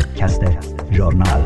[0.00, 0.40] پادکست
[0.92, 1.44] ژورنال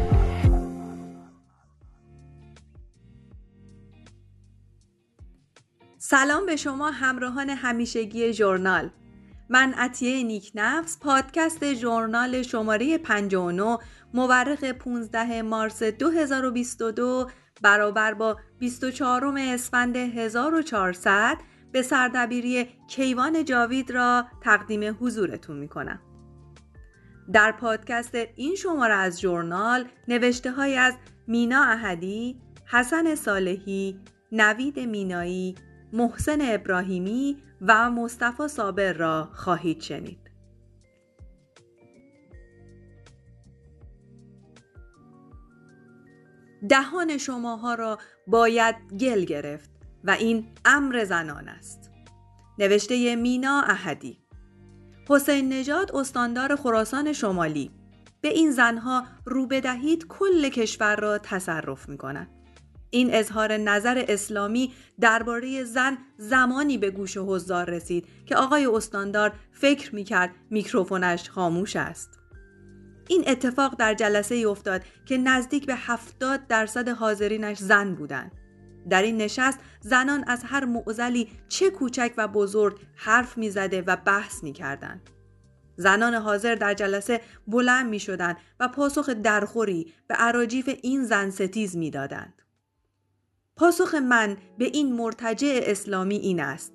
[5.99, 8.90] سلام به شما همراهان همیشگی ژورنال
[9.48, 13.79] من عطیه نیک نفس پادکست ژورنال شماره 59
[14.14, 17.30] مورخ 15 مارس 2022
[17.62, 21.36] برابر با 24 اسفند 1400
[21.73, 26.14] به سردبیری کیوان جاوید را تقدیم حضورتون می کنم.
[27.32, 30.95] در پادکست این شماره از ژورنال نوشته های از
[31.27, 34.01] مینا احدی، حسن صالحی،
[34.32, 35.55] نوید مینایی،
[35.92, 40.30] محسن ابراهیمی و مصطفی صابر را خواهید شنید.
[46.68, 49.70] دهان شماها را باید گل گرفت
[50.04, 51.91] و این امر زنان است.
[52.59, 54.23] نوشته مینا احدی
[55.09, 57.71] حسین نژاد استاندار خراسان شمالی
[58.21, 62.29] به این زنها رو بدهید کل کشور را تصرف می کند.
[62.91, 69.94] این اظهار نظر اسلامی درباره زن زمانی به گوش حضار رسید که آقای استاندار فکر
[69.94, 72.18] می کرد میکروفونش خاموش است.
[73.08, 78.33] این اتفاق در جلسه ای افتاد که نزدیک به هفتاد درصد حاضرینش زن بودند.
[78.90, 84.42] در این نشست زنان از هر معزلی چه کوچک و بزرگ حرف می‌زده و بحث
[84.42, 85.10] می‌کردند.
[85.77, 91.77] زنان حاضر در جلسه بلند می شدند و پاسخ درخوری به عراجیف این زن ستیز
[91.77, 92.42] می دادند.
[93.56, 96.72] پاسخ من به این مرتجع اسلامی این است.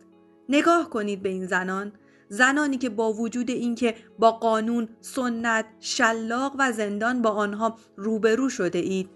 [0.50, 1.92] نگاه کنید به این زنان
[2.30, 8.80] زنانی که با وجود اینکه با قانون، سنت، شلاق و زندان با آنها روبرو شده
[8.80, 9.10] اید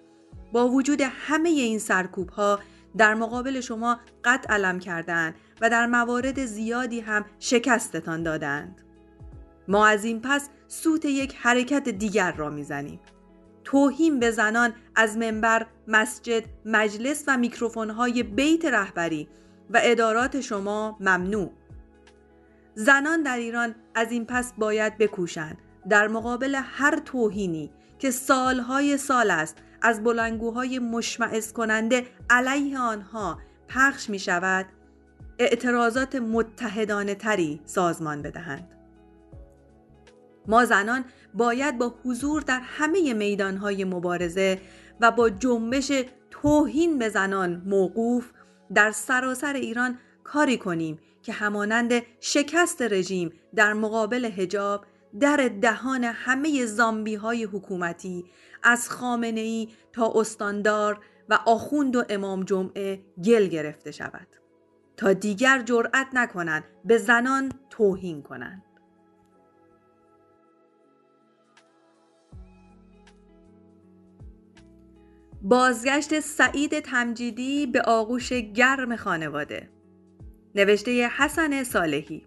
[0.52, 2.60] با وجود همه این سرکوب ها
[2.98, 8.82] در مقابل شما قد علم کردند و در موارد زیادی هم شکستتان دادند.
[9.68, 13.00] ما از این پس سوت یک حرکت دیگر را می‌زنیم.
[13.64, 19.28] توهین به زنان از منبر، مسجد، مجلس و میکروفون‌های بیت رهبری
[19.70, 21.52] و ادارات شما ممنوع.
[22.76, 25.58] زنان در ایران از این پس باید بکوشند
[25.90, 34.10] در مقابل هر توهینی که سالهای سال است از بلنگوهای مشمعز کننده علیه آنها پخش
[34.10, 34.66] می شود
[35.40, 38.68] اعتراضات متحدانه تری سازمان بدهند.
[40.48, 44.62] ما زنان باید با حضور در همه میدانهای مبارزه
[45.02, 45.92] و با جنبش
[46.32, 48.32] توهین به زنان موقوف
[48.74, 54.86] در سراسر ایران کاری کنیم که همانند شکست رژیم در مقابل هجاب
[55.20, 58.26] در دهان همه زامبی های حکومتی
[58.64, 64.28] از خامنه ای تا استاندار و آخوند و امام جمعه گل گرفته شود.
[64.98, 68.64] تا دیگر جرأت نکنند به زنان توهین کنند.
[75.42, 79.70] بازگشت سعید تمجیدی به آغوش گرم خانواده.
[80.56, 82.26] نوشته حسن صالحی.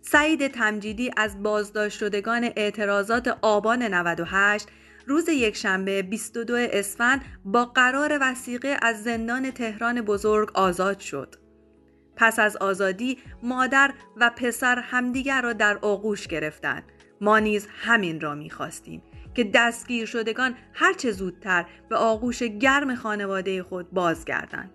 [0.00, 4.68] سعید تمجیدی از بازداشت شدگان اعتراضات آبان 98
[5.06, 11.34] روز یکشنبه 22 اسفند با قرار وسیقه از زندان تهران بزرگ آزاد شد.
[12.16, 16.82] پس از آزادی مادر و پسر همدیگر را در آغوش گرفتند.
[17.20, 19.02] ما نیز همین را می‌خواستیم
[19.34, 24.70] که دستگیر شدگان هرچه زودتر به آغوش گرم خانواده خود بازگردند.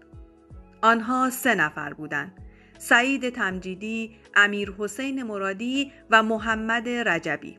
[0.81, 2.37] آنها سه نفر بودند.
[2.77, 7.57] سعید تمجیدی، امیر حسین مرادی و محمد رجبی.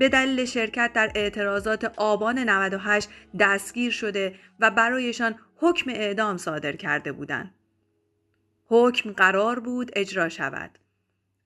[0.00, 7.12] به دلیل شرکت در اعتراضات آبان 98 دستگیر شده و برایشان حکم اعدام صادر کرده
[7.12, 7.54] بودند.
[8.64, 10.78] حکم قرار بود اجرا شود.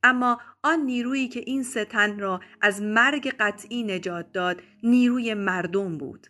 [0.03, 6.27] اما آن نیرویی که این ستن را از مرگ قطعی نجات داد نیروی مردم بود.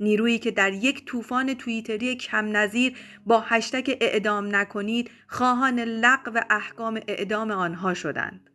[0.00, 7.00] نیرویی که در یک طوفان توییتری کم نظیر با هشتگ اعدام نکنید خواهان لغو احکام
[7.08, 8.50] اعدام آنها شدند.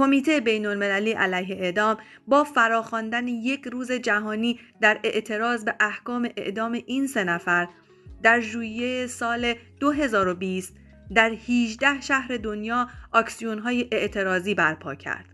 [0.00, 1.96] کمیته بین المللی علیه اعدام
[2.26, 7.68] با فراخواندن یک روز جهانی در اعتراض به احکام اعدام این سه نفر
[8.22, 10.76] در ژوئیه سال 2020
[11.14, 15.24] در 18 شهر دنیا آکسیون های اعتراضی برپا کرد.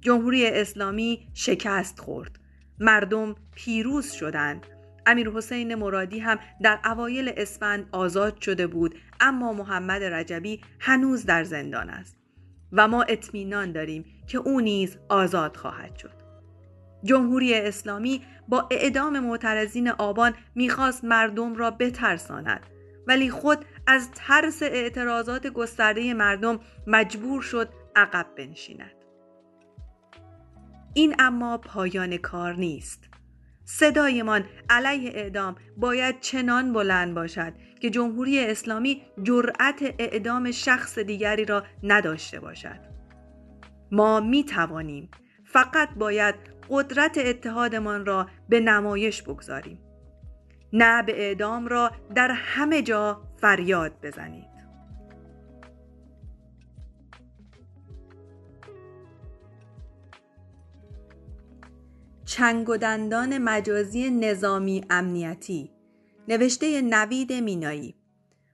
[0.00, 2.38] جمهوری اسلامی شکست خورد.
[2.78, 4.66] مردم پیروز شدند.
[5.06, 11.44] امیر حسین مرادی هم در اوایل اسفند آزاد شده بود اما محمد رجبی هنوز در
[11.44, 12.23] زندان است.
[12.72, 16.24] و ما اطمینان داریم که او نیز آزاد خواهد شد.
[17.04, 22.66] جمهوری اسلامی با اعدام معترضین آبان می‌خواست مردم را بترساند
[23.06, 28.94] ولی خود از ترس اعتراضات گسترده مردم مجبور شد عقب بنشیند.
[30.94, 33.04] این اما پایان کار نیست
[33.64, 37.52] صدایمان علیه اعدام باید چنان بلند باشد
[37.84, 42.80] که جمهوری اسلامی جرأت اعدام شخص دیگری را نداشته باشد.
[43.92, 45.10] ما می توانیم
[45.44, 46.34] فقط باید
[46.70, 49.78] قدرت اتحادمان را به نمایش بگذاریم.
[50.72, 54.54] نه به اعدام را در همه جا فریاد بزنید.
[62.24, 65.73] چنگ و دندان مجازی نظامی امنیتی
[66.28, 67.94] نوشته نوید مینایی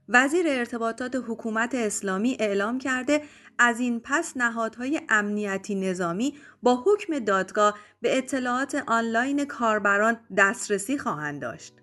[0.08, 3.22] وزیر ارتباطات حکومت اسلامی اعلام کرده
[3.58, 11.42] از این پس نهادهای امنیتی نظامی با حکم دادگاه به اطلاعات آنلاین کاربران دسترسی خواهند
[11.42, 11.74] داشت.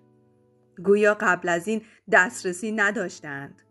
[0.84, 1.82] گویا قبل از این
[2.12, 3.62] دسترسی نداشتند.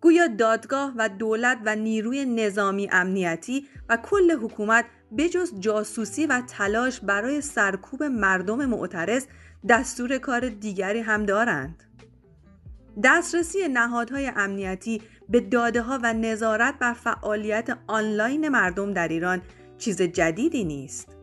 [0.00, 4.84] گویا دادگاه و دولت و نیروی نظامی امنیتی و کل حکومت
[5.18, 9.26] بجز جاسوسی و تلاش برای سرکوب مردم معترض
[9.68, 11.82] دستور کار دیگری هم دارند.
[13.04, 19.42] دسترسی نهادهای امنیتی به داده ها و نظارت بر فعالیت آنلاین مردم در ایران
[19.78, 21.16] چیز جدیدی نیست.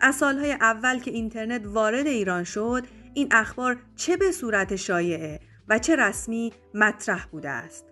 [0.00, 5.78] از سالهای اول که اینترنت وارد ایران شد این اخبار چه به صورت شایعه و
[5.78, 7.84] چه رسمی مطرح بوده است.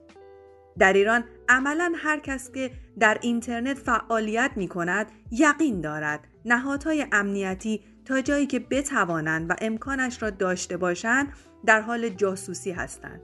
[0.78, 7.80] در ایران عملا هر کس که در اینترنت فعالیت می کند یقین دارد نهادهای امنیتی
[8.06, 11.32] تا جایی که بتوانند و امکانش را داشته باشند
[11.66, 13.20] در حال جاسوسی هستند.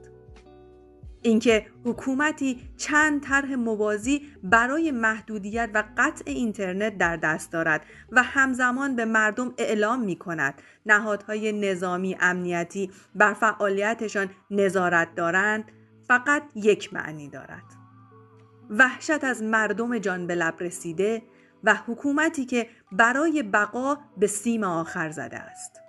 [1.21, 8.95] اینکه حکومتی چند طرح موازی برای محدودیت و قطع اینترنت در دست دارد و همزمان
[8.95, 15.63] به مردم اعلام می کند نهادهای نظامی امنیتی بر فعالیتشان نظارت دارند
[16.07, 17.63] فقط یک معنی دارد
[18.69, 21.21] وحشت از مردم جان به لب رسیده
[21.63, 25.79] و حکومتی که برای بقا به سیم آخر زده است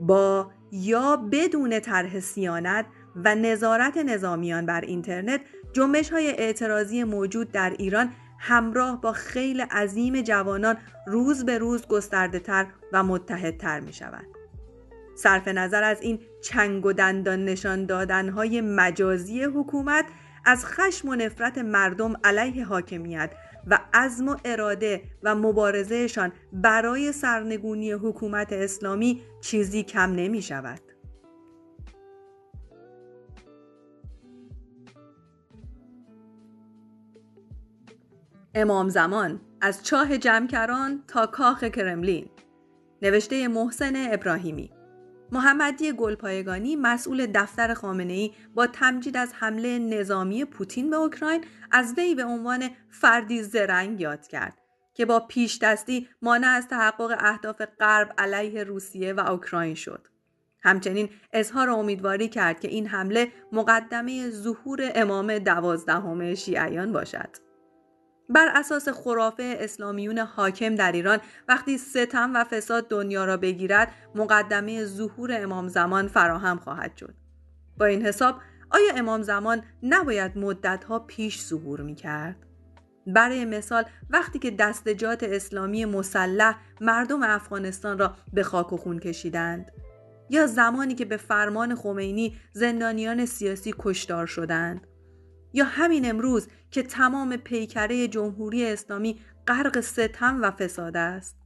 [0.00, 5.40] با یا بدون طرح سیانت و نظارت نظامیان بر اینترنت
[5.72, 10.76] جنبش های اعتراضی موجود در ایران همراه با خیل عظیم جوانان
[11.06, 14.26] روز به روز گسترده تر و متحدتر می شود.
[15.16, 20.04] صرف نظر از این چنگ و دندان نشان دادنهای مجازی حکومت
[20.44, 23.30] از خشم و نفرت مردم علیه حاکمیت
[23.66, 30.80] و عزم و اراده و مبارزهشان برای سرنگونی حکومت اسلامی چیزی کم نمی شود.
[38.54, 42.28] امام زمان از چاه جمکران تا کاخ کرملین
[43.02, 44.70] نوشته محسن ابراهیمی
[45.34, 51.94] محمدی گلپایگانی مسئول دفتر خامنه ای با تمجید از حمله نظامی پوتین به اوکراین از
[51.96, 54.58] وی به عنوان فردی زرنگ یاد کرد
[54.94, 60.08] که با پیش دستی مانع از تحقق اهداف غرب علیه روسیه و اوکراین شد.
[60.62, 67.43] همچنین اظهار امیدواری کرد که این حمله مقدمه ظهور امام دوازدهم شیعیان باشد.
[68.28, 71.18] بر اساس خرافه اسلامیون حاکم در ایران
[71.48, 77.14] وقتی ستم و فساد دنیا را بگیرد مقدمه ظهور امام زمان فراهم خواهد شد
[77.78, 78.40] با این حساب
[78.70, 82.36] آیا امام زمان نباید مدتها پیش ظهور می کرد؟
[83.06, 89.72] برای مثال وقتی که دستجات اسلامی مسلح مردم افغانستان را به خاک و خون کشیدند
[90.30, 94.86] یا زمانی که به فرمان خمینی زندانیان سیاسی کشتار شدند
[95.54, 101.36] یا همین امروز که تمام پیکره جمهوری اسلامی غرق ستم و فساد است.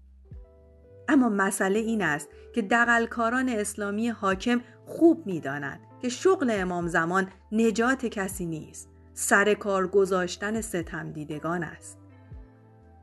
[1.08, 8.06] اما مسئله این است که دقلکاران اسلامی حاکم خوب می‌دانند که شغل امام زمان نجات
[8.06, 8.88] کسی نیست.
[9.14, 11.98] سر کار گذاشتن ستم دیدگان است.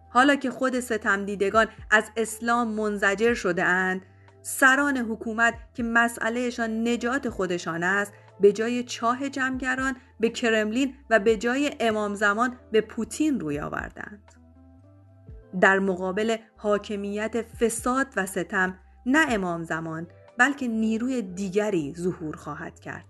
[0.09, 4.01] حالا که خود ستم دیدگان از اسلام منزجر شده اند
[4.41, 11.37] سران حکومت که مسئلهشان نجات خودشان است به جای چاه جمگران به کرملین و به
[11.37, 14.21] جای امام زمان به پوتین روی آوردند.
[15.61, 23.05] در مقابل حاکمیت فساد و ستم نه امام زمان بلکه نیروی دیگری ظهور خواهد کرد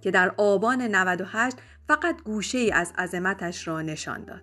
[0.00, 1.56] که در آبان 98
[1.88, 4.42] فقط گوشه ای از عظمتش را نشان داد.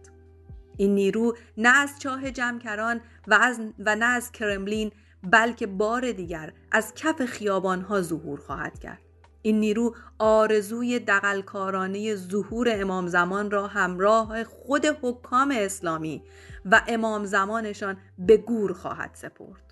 [0.78, 4.92] این نیرو نه از چاه جمکران و, از و نه از کرملین
[5.24, 9.02] بلکه بار دیگر از کف خیابانها ظهور خواهد کرد.
[9.42, 16.24] این نیرو آرزوی دقلکارانه ظهور امام زمان را همراه خود حکام اسلامی
[16.66, 19.72] و امام زمانشان به گور خواهد سپرد.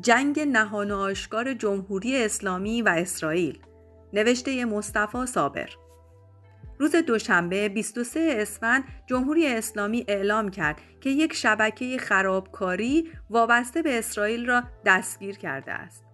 [0.00, 3.58] جنگ نهان و آشکار جمهوری اسلامی و اسرائیل
[4.12, 5.70] نوشته مصطفی صابر
[6.80, 14.46] روز دوشنبه 23 اسفند جمهوری اسلامی اعلام کرد که یک شبکه خرابکاری وابسته به اسرائیل
[14.46, 16.04] را دستگیر کرده است.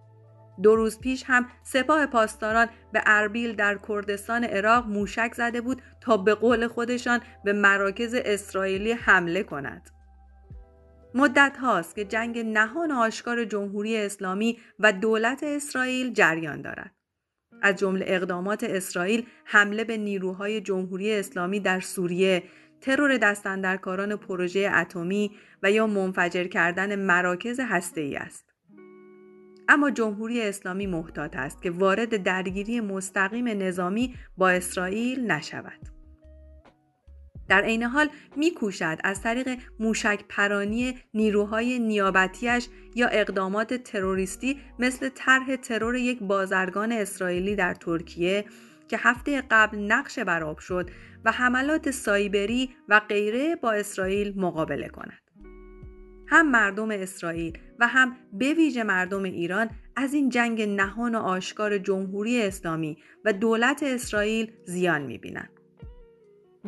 [0.63, 6.17] دو روز پیش هم سپاه پاسداران به اربیل در کردستان عراق موشک زده بود تا
[6.17, 9.89] به قول خودشان به مراکز اسرائیلی حمله کند.
[11.13, 16.96] مدت هاست که جنگ نهان آشکار جمهوری اسلامی و دولت اسرائیل جریان دارد.
[17.61, 22.43] از جمله اقدامات اسرائیل حمله به نیروهای جمهوری اسلامی در سوریه،
[22.81, 25.31] ترور دستندرکاران پروژه اتمی
[25.63, 27.59] و یا منفجر کردن مراکز
[27.95, 28.53] ای است.
[29.69, 35.96] اما جمهوری اسلامی محتاط است که وارد درگیری مستقیم نظامی با اسرائیل نشود.
[37.49, 45.55] در عین حال میکوشد از طریق موشک پرانی نیروهای نیابتیش یا اقدامات تروریستی مثل طرح
[45.55, 48.45] ترور یک بازرگان اسرائیلی در ترکیه
[48.87, 50.89] که هفته قبل نقش براب شد
[51.25, 55.21] و حملات سایبری و غیره با اسرائیل مقابله کند.
[56.29, 61.77] هم مردم اسرائیل و هم به ویژه مردم ایران از این جنگ نهان و آشکار
[61.77, 65.56] جمهوری اسلامی و دولت اسرائیل زیان می‌بینند.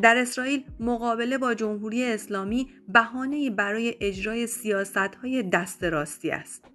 [0.02, 6.66] در اسرائیل مقابله با جمهوری اسلامی بهانه‌ای برای اجرای سیاست‌های دست راستی است.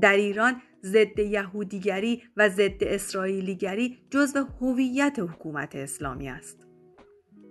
[0.00, 6.66] در ایران ضد یهودیگری و ضد اسرائیلیگری جزو هویت حکومت اسلامی است.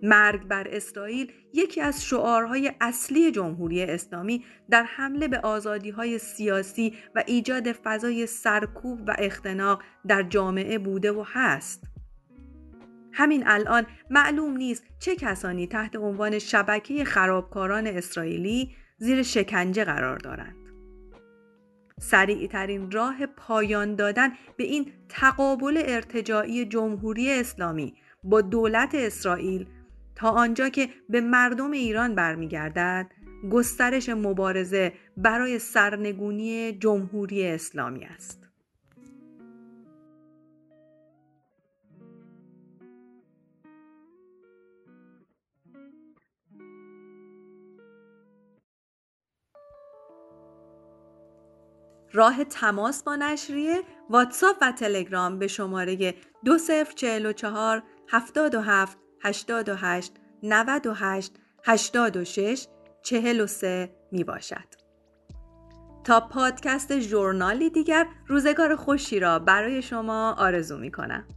[0.04, 7.24] مرگ بر اسرائیل یکی از شعارهای اصلی جمهوری اسلامی در حمله به آزادیهای سیاسی و
[7.28, 11.99] ایجاد فضای سرکوب و اختناق در جامعه بوده و هست.
[13.20, 20.56] همین الان معلوم نیست چه کسانی تحت عنوان شبکه خرابکاران اسرائیلی زیر شکنجه قرار دارند.
[22.00, 29.68] سریع ترین راه پایان دادن به این تقابل ارتجاعی جمهوری اسلامی با دولت اسرائیل
[30.16, 33.12] تا آنجا که به مردم ایران برمیگردد
[33.52, 38.49] گسترش مبارزه برای سرنگونی جمهوری اسلامی است.
[52.20, 61.34] راه تماس با نشریه واتساپ و تلگرام به شماره 2044 77 88 98
[61.64, 62.68] 86
[63.04, 64.66] 43 می باشد.
[66.04, 71.28] تا پادکست ژورنالی دیگر روزگار خوشی را برای شما آرزو می کنم.